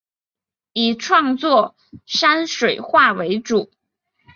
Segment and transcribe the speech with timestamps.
[0.73, 1.75] 以创作
[2.07, 3.69] 山水画为主。